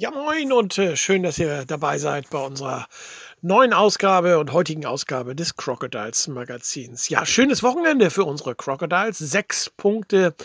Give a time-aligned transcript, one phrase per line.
[0.00, 2.86] Ja, moin und äh, schön, dass ihr dabei seid bei unserer
[3.42, 7.08] neuen Ausgabe und heutigen Ausgabe des Crocodiles Magazins.
[7.08, 9.18] Ja, schönes Wochenende für unsere Crocodiles.
[9.18, 10.36] Sechs Punkte.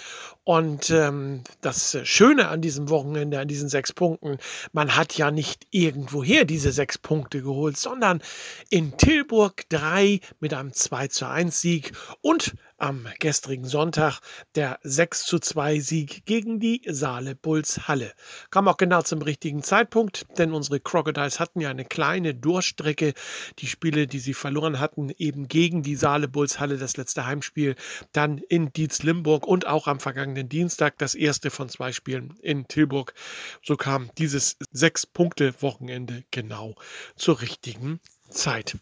[0.44, 4.40] Und ähm, das Schöne an diesem Wochenende, an diesen sechs Punkten,
[4.72, 8.24] man hat ja nicht irgendwoher diese sechs Punkte geholt, sondern
[8.72, 14.20] in Tilburg drei mit einem 2 zu 1 Sieg und am gestrigen Sonntag
[14.56, 18.12] der 6 zu 2 Sieg gegen die Saale Bulls Halle.
[18.52, 23.14] Kam auch genau zum richtigen Zeitpunkt, denn unsere Crocodiles hatten ja eine kleine Durchstrecke.
[23.60, 27.76] Die Spiele, die sie verloren hatten, eben gegen die Saale Bulls Halle, das letzte Heimspiel,
[28.12, 32.68] dann in Dietz Limburg und auch am vergangenen Dienstag das erste von zwei Spielen in
[32.68, 33.14] Tilburg.
[33.62, 36.76] So kam dieses Sechs-Punkte-Wochenende genau
[37.16, 38.78] zur richtigen Zeit.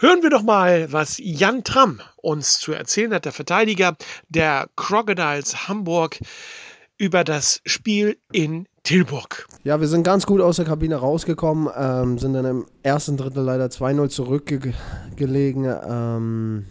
[0.00, 3.96] Hören wir doch mal, was Jan Tramm uns zu erzählen hat, der Verteidiger
[4.28, 6.20] der Crocodiles Hamburg,
[6.98, 9.48] über das Spiel in Tilburg.
[9.64, 13.42] Ja, wir sind ganz gut aus der Kabine rausgekommen, ähm, sind dann im ersten Drittel
[13.42, 15.64] leider 2-0 zurückgelegen.
[15.66, 16.66] Ähm,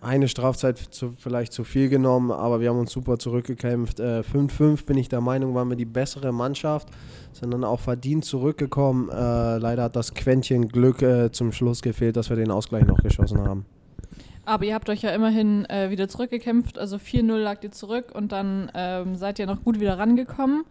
[0.00, 4.00] eine Strafzeit zu, vielleicht zu viel genommen, aber wir haben uns super zurückgekämpft.
[4.00, 6.88] 5-5 äh, bin ich der Meinung, waren wir die bessere Mannschaft,
[7.32, 9.08] sind dann auch verdient zurückgekommen.
[9.10, 13.02] Äh, leider hat das Quäntchen Glück äh, zum Schluss gefehlt, dass wir den Ausgleich noch
[13.02, 13.66] geschossen haben.
[14.46, 18.32] Aber ihr habt euch ja immerhin äh, wieder zurückgekämpft, also 4-0 lag ihr zurück und
[18.32, 20.64] dann ähm, seid ihr noch gut wieder rangekommen.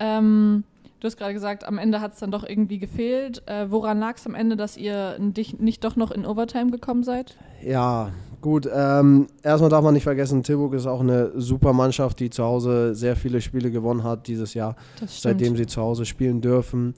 [0.00, 0.64] Ähm,
[0.98, 3.42] du hast gerade gesagt, am Ende hat es dann doch irgendwie gefehlt.
[3.46, 7.36] Äh, woran lag es am Ende, dass ihr nicht doch noch in Overtime gekommen seid?
[7.64, 8.10] Ja,
[8.42, 12.42] Gut, ähm, erstmal darf man nicht vergessen, Tilburg ist auch eine super Mannschaft, die zu
[12.42, 14.74] Hause sehr viele Spiele gewonnen hat dieses Jahr,
[15.06, 16.94] seitdem sie zu Hause spielen dürfen.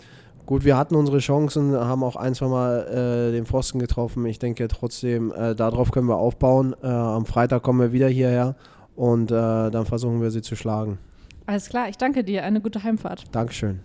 [0.47, 4.25] Gut, wir hatten unsere Chancen, haben auch ein, zwei Mal äh, den Pfosten getroffen.
[4.25, 6.75] Ich denke trotzdem, äh, darauf können wir aufbauen.
[6.83, 8.57] Äh, am Freitag kommen wir wieder hierher
[8.97, 10.99] und äh, dann versuchen wir sie zu schlagen.
[11.45, 12.43] Alles klar, ich danke dir.
[12.45, 13.25] Eine gute Heimfahrt.
[13.33, 13.81] Dankeschön.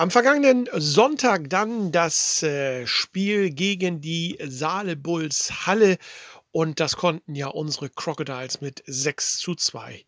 [0.00, 5.96] Am vergangenen Sonntag dann das äh, Spiel gegen die Saale Bulls Halle
[6.52, 10.04] und das konnten ja unsere Crocodiles mit 6 zu 2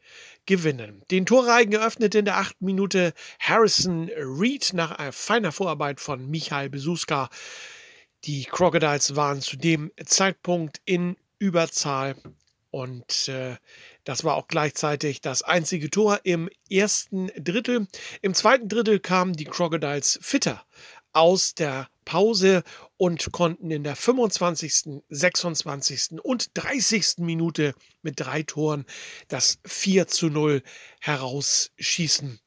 [0.47, 1.03] gewinnen.
[1.11, 7.29] Den Torreigen eröffnete in der achten Minute Harrison Reed nach feiner Vorarbeit von Michael Besuska.
[8.25, 12.17] Die Crocodiles waren zu dem Zeitpunkt in Überzahl
[12.71, 13.57] und äh,
[14.05, 17.89] das war auch gleichzeitig das einzige Tor im ersten Drittel.
[18.23, 20.65] Im zweiten Drittel kamen die Crocodiles fitter
[21.13, 22.63] aus der Pause
[22.97, 26.21] und konnten in der 25., 26.
[26.23, 27.19] und 30.
[27.19, 28.85] Minute mit drei Toren
[29.29, 30.63] das 4 zu 0
[31.01, 32.41] herausschießen.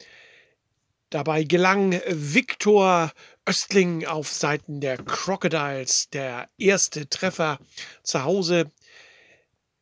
[1.10, 3.12] Dabei gelang Viktor
[3.48, 7.58] Östling auf Seiten der Crocodiles der erste Treffer
[8.02, 8.72] zu Hause.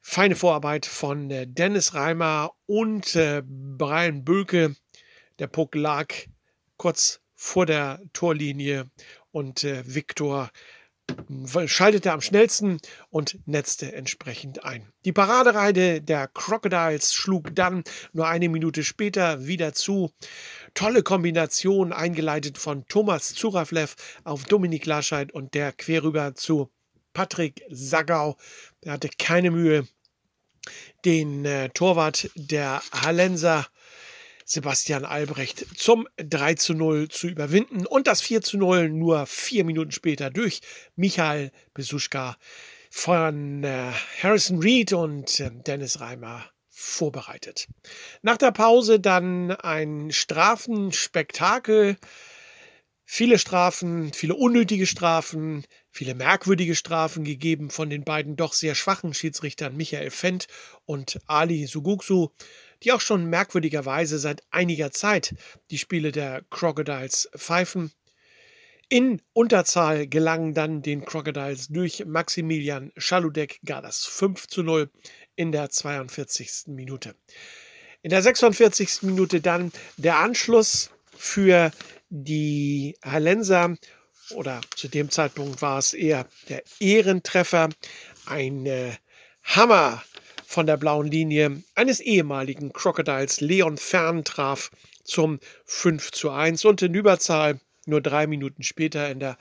[0.01, 4.75] Feine Vorarbeit von äh, Dennis Reimer und äh, Brian Böke.
[5.39, 6.13] Der Puck lag
[6.77, 8.89] kurz vor der Torlinie
[9.33, 10.51] und äh, Viktor
[11.67, 12.79] schaltete am schnellsten
[13.11, 14.87] und netzte entsprechend ein.
[15.05, 17.83] Die Paradereide der Crocodiles schlug dann
[18.13, 20.13] nur eine Minute später wieder zu.
[20.73, 26.71] Tolle Kombination eingeleitet von Thomas Zuraflev auf Dominik Lascheid und der querüber zu
[27.13, 28.37] Patrick Sagau.
[28.85, 29.89] Der hatte keine Mühe,
[31.05, 33.67] den äh, Torwart der Hallenser
[34.53, 39.65] Sebastian Albrecht zum 3 zu 0 zu überwinden und das 4 zu 0 nur vier
[39.65, 40.61] Minuten später durch
[40.95, 42.37] Michael Besuschka
[42.91, 43.93] von äh,
[44.23, 47.67] Harrison Reed und äh, Dennis Reimer vorbereitet.
[48.21, 51.97] Nach der Pause dann ein Strafenspektakel.
[53.05, 59.15] Viele Strafen, viele unnötige Strafen, viele merkwürdige Strafen gegeben von den beiden doch sehr schwachen
[59.15, 60.47] Schiedsrichtern Michael Fendt
[60.85, 62.29] und Ali Suguksu
[62.83, 65.35] die auch schon merkwürdigerweise seit einiger Zeit
[65.71, 67.93] die Spiele der Crocodiles pfeifen.
[68.89, 74.91] In Unterzahl gelangen dann den Crocodiles durch Maximilian Schaludek gar das 5 zu 0
[75.35, 76.65] in der 42.
[76.67, 77.15] Minute.
[78.03, 79.03] In der 46.
[79.03, 81.71] Minute dann der Anschluss für
[82.11, 83.77] die Hallenser
[84.35, 87.71] oder zu dem Zeitpunkt war es eher der Ehrentreffer.
[88.27, 88.93] Ein äh,
[89.43, 90.03] Hammer
[90.53, 94.71] von der blauen Linie eines ehemaligen Crocodiles Leon Fern traf
[95.03, 99.39] zum 5 zu 1 und in Überzahl Nur drei Minuten später, in der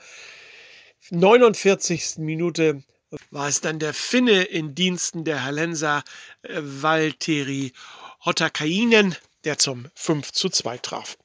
[1.10, 2.18] 49.
[2.18, 2.82] Minute,
[3.30, 6.02] war es dann der Finne in Diensten der Hallenser
[6.42, 7.72] äh, Valteri
[8.24, 11.18] Hotakainen, der zum 5 zu 2 traf.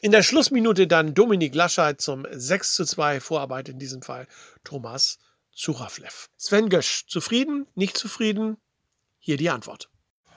[0.00, 4.28] In der Schlussminute dann Dominik Laschet zum 6 zu 2, Vorarbeit in diesem Fall
[4.62, 5.18] Thomas
[5.52, 6.28] Zuraflev.
[6.36, 8.58] Sven Gösch, zufrieden, nicht zufrieden?
[9.26, 9.88] Hier die Antwort.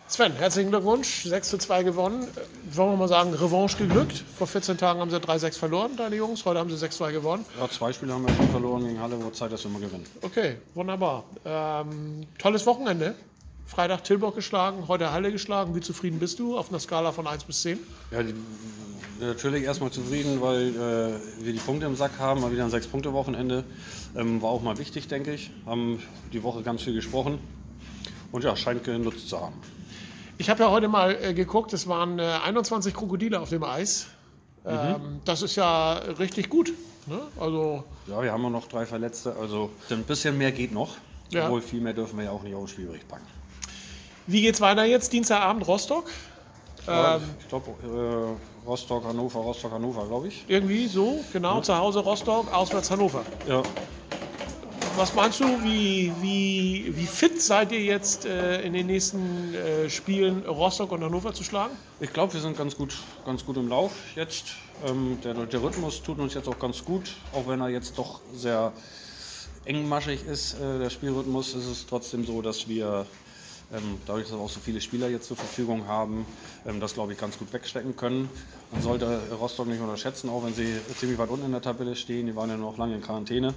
[0.07, 1.25] Sven, herzlichen Glückwunsch.
[1.25, 2.24] 6 zu 2 gewonnen.
[2.24, 4.24] Äh, wollen wir mal sagen, Revanche geglückt.
[4.38, 6.45] Vor 14 Tagen haben sie 3-6 verloren, deine Jungs.
[6.45, 7.45] Heute haben sie 6-2 gewonnen.
[7.60, 10.06] Ja, zwei Spiele haben wir schon verloren gegen Halle, wo Zeit ist, wenn wir gewinnen.
[10.22, 11.25] Okay, wunderbar.
[11.44, 13.13] Ähm, tolles Wochenende.
[13.66, 15.75] Freitag Tilburg geschlagen, heute Halle geschlagen.
[15.75, 17.80] Wie zufrieden bist du auf einer Skala von 1 bis 10?
[18.12, 18.33] Ja, die,
[19.19, 22.40] natürlich erstmal zufrieden, weil äh, wir die Punkte im Sack haben.
[22.40, 23.66] Mal wieder ein Sechs-Punkte-Wochenende.
[24.16, 25.51] Ähm, war auch mal wichtig, denke ich.
[25.66, 26.01] Haben
[26.31, 27.40] die Woche ganz viel gesprochen.
[28.32, 29.56] Und ja, scheint genutzt zu haben.
[30.38, 34.08] Ich habe ja heute mal äh, geguckt, es waren äh, 21 Krokodile auf dem Eis.
[34.66, 36.74] Ähm, Das ist ja richtig gut.
[37.06, 37.20] Ne?
[37.40, 39.36] Also, Ja, wir haben auch noch drei Verletzte.
[39.40, 40.96] Also ein bisschen mehr geht noch.
[41.32, 41.46] Ja.
[41.46, 43.26] Obwohl viel mehr dürfen wir ja auch nicht aufs Spielbericht packen.
[44.28, 45.12] wie geht's weiter jetzt?
[45.14, 46.10] Dienstagabend Rostock?
[46.86, 50.44] Ja, Ähm, ich glaube, äh, Rostock, Hannover, Rostock, Hannover, glaube ich.
[50.48, 51.62] irgendwie so, genau.
[51.62, 53.26] Zu Hause Rostock, auswärts Hannover.
[53.48, 53.64] Ja,
[54.98, 59.92] Was meinst du, wie, wie, wie fit seid ihr jetzt äh, in den nächsten äh,
[59.92, 61.76] Spielen Rostock und Hannover zu schlagen?
[62.00, 64.46] Ich glaube, wir sind ganz gut, ganz gut im Lauf jetzt.
[64.88, 68.22] Ähm, der, der Rhythmus tut uns jetzt auch ganz gut, auch wenn er jetzt doch
[68.34, 68.74] sehr
[69.66, 73.06] engmaschig ist, äh, der Spielrhythmus, ist es trotzdem so, dass wir
[73.72, 76.26] ähm, dadurch, dass wir auch so viele Spieler jetzt zur Verfügung haben,
[76.66, 78.32] ähm, das glaube ich ganz gut wegstecken können.
[78.72, 82.26] Man sollte Rostock nicht unterschätzen, auch wenn sie ziemlich weit unten in der Tabelle stehen.
[82.26, 83.54] Die waren ja noch lange in Quarantäne.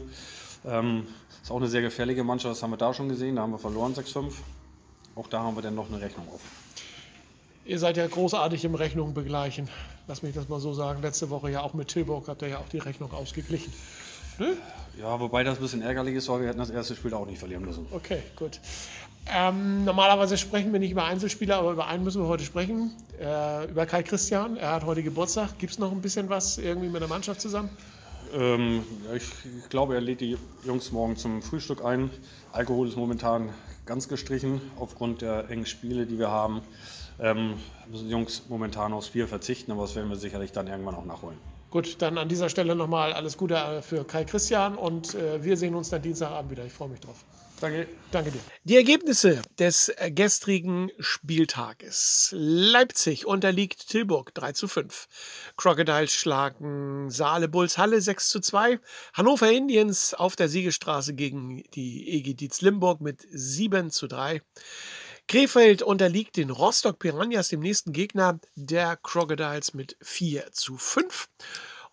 [0.65, 1.07] Ähm,
[1.43, 3.37] ist auch eine sehr gefährliche Mannschaft, das haben wir da schon gesehen.
[3.37, 4.33] Da haben wir verloren 6-5.
[5.17, 6.41] Auch da haben wir dann noch eine Rechnung auf.
[7.65, 9.69] Ihr seid ja großartig im Rechnung begleichen.
[10.09, 11.03] Lass mich das mal so sagen.
[11.03, 13.73] Letzte Woche ja auch mit Tilburg habt ihr ja auch die Rechnung ausgeglichen.
[14.99, 17.39] Ja, wobei das ein bisschen ärgerlich ist, weil wir hätten das erste Spiel auch nicht
[17.39, 17.87] verlieren müssen.
[17.91, 18.61] Okay, gut.
[19.27, 22.91] Ähm, normalerweise sprechen wir nicht über Einzelspieler, aber über einen müssen wir heute sprechen.
[23.21, 24.57] Äh, über Kai Christian.
[24.57, 25.59] Er hat heute Geburtstag.
[25.59, 27.71] Gibt es noch ein bisschen was irgendwie mit der Mannschaft zusammen?
[28.33, 29.25] Ähm, ja, ich,
[29.59, 32.11] ich glaube, er lädt die Jungs morgen zum Frühstück ein.
[32.53, 33.49] Alkohol ist momentan
[33.87, 36.63] ganz gestrichen aufgrund der engen Spiele, die wir haben.
[37.19, 37.55] Ähm,
[37.91, 41.05] müssen die Jungs momentan aufs Bier verzichten, aber das werden wir sicherlich dann irgendwann auch
[41.05, 41.39] nachholen.
[41.71, 45.57] Gut, dann an dieser Stelle nochmal alles Gute äh, für Kai Christian und äh, wir
[45.57, 46.65] sehen uns dann Dienstagabend wieder.
[46.65, 47.25] Ich freue mich drauf.
[47.61, 47.87] Danke.
[48.11, 48.41] Danke dir.
[48.65, 52.31] Die Ergebnisse des äh, gestrigen Spieltages.
[52.35, 55.07] Leipzig unterliegt Tilburg 3 zu 5.
[55.57, 58.81] Crocodiles schlagen Saale Bulls Halle 6 zu 2.
[59.13, 64.41] Hannover Indians auf der Siegestraße gegen die EG Dietz Limburg mit 7 zu 3.
[65.31, 71.29] Krefeld unterliegt den Rostock Piranhas, dem nächsten Gegner der Crocodiles mit 4 zu 5.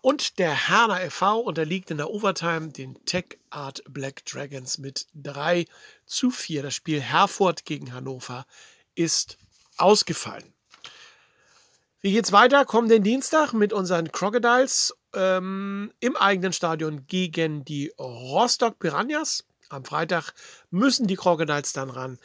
[0.01, 1.41] Und der Herner e.V.
[1.41, 5.65] unterliegt in der Overtime den Tech Art Black Dragons mit 3
[6.07, 6.63] zu 4.
[6.63, 8.47] Das Spiel Herford gegen Hannover
[8.95, 9.37] ist
[9.77, 10.51] ausgefallen.
[12.01, 12.65] Wie geht's weiter?
[12.65, 19.45] Kommenden Dienstag mit unseren Crocodiles ähm, im eigenen Stadion gegen die Rostock Piranhas.
[19.69, 20.33] Am Freitag
[20.71, 22.17] müssen die Crocodiles dann ran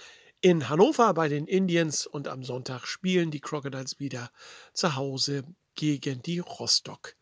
[0.42, 4.30] in Hannover bei den Indians und am Sonntag spielen die Crocodiles wieder
[4.74, 5.44] zu Hause
[5.76, 7.14] gegen die Rostock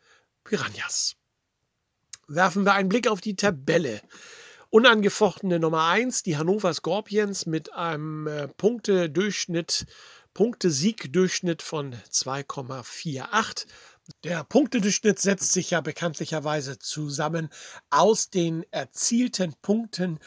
[0.42, 1.16] Piranhas.
[2.26, 4.00] Werfen wir einen Blick auf die Tabelle.
[4.70, 9.84] Unangefochtene Nummer 1, die Hannover Scorpions mit einem äh, Punktedurchschnitt,
[10.32, 13.66] Punktesiegdurchschnitt von 2,48.
[14.24, 17.50] Der Punktedurchschnitt setzt sich ja bekanntlicherweise zusammen
[17.90, 20.18] aus den erzielten Punkten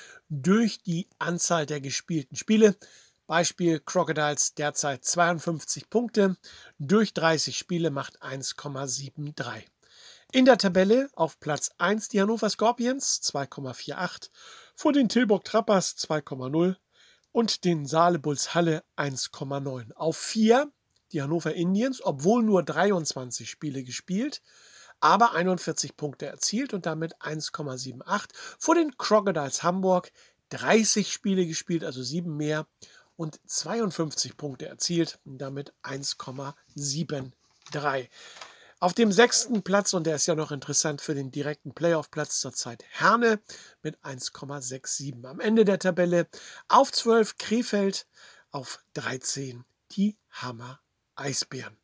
[0.41, 2.75] durch die Anzahl der gespielten Spiele.
[3.27, 6.37] Beispiel Crocodiles derzeit 52 Punkte,
[6.79, 9.63] durch 30 Spiele macht 1,73.
[10.31, 14.29] In der Tabelle auf Platz 1 die Hannover Scorpions 2,48,
[14.75, 16.75] vor den Tilburg Trappers 2,0
[17.31, 19.93] und den Saale Bulls Halle 1,9.
[19.93, 20.71] Auf 4
[21.11, 24.41] die Hannover Indians, obwohl nur 23 Spiele gespielt,
[25.03, 28.29] aber 41 Punkte erzielt und damit 1,78.
[28.57, 30.13] Vor den Crocodiles Hamburg
[30.49, 32.65] 30 Spiele gespielt, also 7 mehr
[33.17, 38.07] und 52 Punkte erzielt und damit 1,73.
[38.79, 42.85] Auf dem sechsten Platz, und der ist ja noch interessant für den direkten Playoff-Platz zurzeit,
[42.89, 43.41] Herne
[43.81, 45.25] mit 1,67.
[45.25, 46.27] Am Ende der Tabelle
[46.69, 48.07] auf 12 Krefeld,
[48.51, 50.79] auf 13 die Hammer
[51.15, 51.75] Eisbären.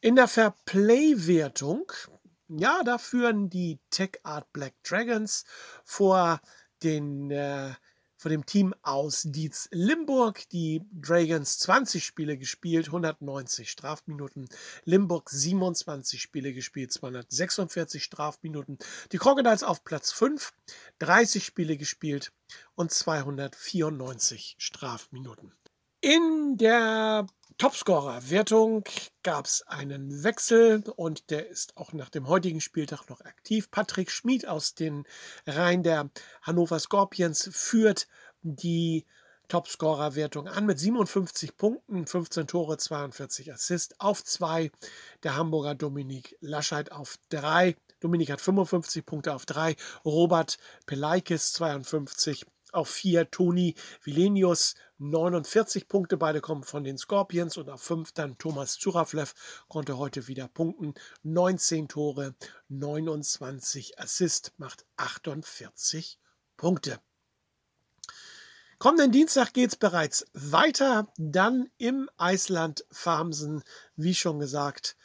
[0.00, 1.90] In der Fairplay-Wertung,
[2.48, 5.44] ja, da führen die Tech Art Black Dragons
[5.84, 6.40] vor
[6.82, 7.74] den äh,
[8.16, 10.48] von dem Team aus Dietz Limburg.
[10.50, 14.48] Die Dragons 20 Spiele gespielt, 190 Strafminuten.
[14.84, 18.78] Limburg 27 Spiele gespielt, 246 Strafminuten.
[19.12, 20.52] Die Crocodiles auf Platz 5,
[20.98, 22.32] 30 Spiele gespielt
[22.74, 25.52] und 294 Strafminuten.
[26.00, 27.26] In der
[27.58, 28.84] Topscorer-Wertung
[29.22, 33.70] gab es einen Wechsel und der ist auch nach dem heutigen Spieltag noch aktiv.
[33.70, 35.04] Patrick Schmid aus den
[35.46, 36.10] Reihen der
[36.42, 38.08] Hannover Scorpions führt
[38.42, 39.06] die
[39.48, 44.70] Topscorer-Wertung an mit 57 Punkten, 15 Tore, 42 Assists auf 2.
[45.22, 47.74] Der Hamburger Dominik Lascheid auf 3.
[48.00, 49.76] Dominik hat 55 Punkte auf 3.
[50.04, 52.44] Robert Pelaikis 52
[52.76, 56.16] auf 4 Toni Vilenius 49 Punkte.
[56.16, 59.34] Beide kommen von den Scorpions und auf 5 dann Thomas Zuraflev
[59.68, 60.94] konnte heute wieder punkten.
[61.22, 62.34] 19 Tore,
[62.68, 66.18] 29 Assist, macht 48
[66.56, 67.00] Punkte.
[68.78, 71.10] Kommenden Dienstag geht es bereits weiter.
[71.16, 73.64] Dann im Eisland Farmsen,
[73.96, 74.96] wie schon gesagt,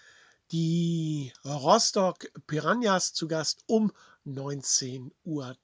[0.51, 3.94] die Rostock Piranhas zu Gast um
[4.25, 5.56] 19.30 Uhr.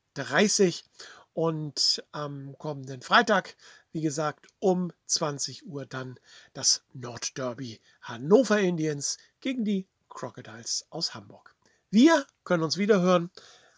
[1.37, 3.57] Und am kommenden Freitag,
[3.91, 6.19] wie gesagt, um 20 Uhr dann
[6.55, 11.53] das Nordderby Hannover Indians gegen die Crocodiles aus Hamburg.
[11.91, 13.29] Wir können uns wieder hören,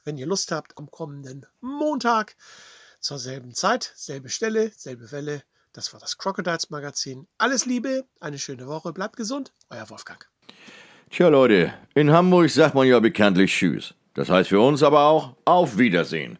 [0.05, 2.37] wenn ihr Lust habt, am kommenden Montag
[3.01, 5.43] zur selben Zeit, selbe Stelle, selbe Welle.
[5.73, 7.27] Das war das Crocodiles Magazin.
[7.37, 10.25] Alles Liebe, eine schöne Woche, bleibt gesund, euer Wolfgang.
[11.09, 13.95] Tja Leute, in Hamburg sagt man ja bekanntlich Tschüss.
[14.13, 16.39] Das heißt für uns aber auch Auf Wiedersehen.